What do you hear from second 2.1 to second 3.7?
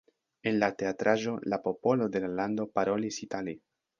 de la lando parolis itale.